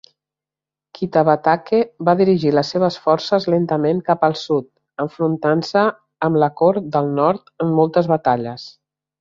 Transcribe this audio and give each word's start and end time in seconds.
Kitabatake 0.99 1.81
va 2.07 2.15
dirigir 2.21 2.53
les 2.59 2.71
seves 2.75 2.97
forces 3.03 3.45
lentament 3.55 4.01
cap 4.09 4.25
al 4.29 4.35
sud, 4.45 4.67
enfrontant-se 5.07 5.87
amb 6.29 6.43
la 6.45 6.53
Cort 6.63 6.91
del 6.97 7.15
Nord 7.21 7.57
en 7.67 7.79
moltes 7.83 8.11
batalles. 8.17 8.71